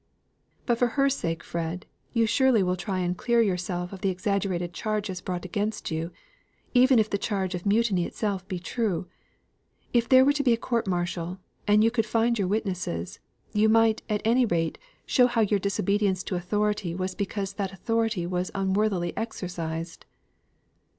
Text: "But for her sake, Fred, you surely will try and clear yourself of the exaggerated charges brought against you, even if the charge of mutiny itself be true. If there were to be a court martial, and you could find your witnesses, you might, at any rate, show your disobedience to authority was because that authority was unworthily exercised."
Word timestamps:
"But 0.65 0.79
for 0.79 0.87
her 0.97 1.11
sake, 1.11 1.43
Fred, 1.43 1.85
you 2.11 2.25
surely 2.25 2.63
will 2.63 2.75
try 2.75 3.01
and 3.01 3.15
clear 3.15 3.39
yourself 3.39 3.93
of 3.93 4.01
the 4.01 4.09
exaggerated 4.09 4.73
charges 4.73 5.21
brought 5.21 5.45
against 5.45 5.91
you, 5.91 6.09
even 6.73 6.97
if 6.97 7.07
the 7.07 7.19
charge 7.19 7.53
of 7.53 7.67
mutiny 7.67 8.07
itself 8.07 8.47
be 8.47 8.57
true. 8.57 9.05
If 9.93 10.09
there 10.09 10.25
were 10.25 10.33
to 10.33 10.41
be 10.41 10.53
a 10.53 10.57
court 10.57 10.87
martial, 10.87 11.37
and 11.67 11.83
you 11.83 11.91
could 11.91 12.07
find 12.07 12.39
your 12.39 12.47
witnesses, 12.47 13.19
you 13.53 13.69
might, 13.69 14.01
at 14.09 14.23
any 14.25 14.43
rate, 14.43 14.79
show 15.05 15.29
your 15.39 15.59
disobedience 15.59 16.23
to 16.23 16.35
authority 16.35 16.95
was 16.95 17.13
because 17.13 17.53
that 17.53 17.71
authority 17.71 18.25
was 18.25 18.49
unworthily 18.55 19.15
exercised." 19.15 20.07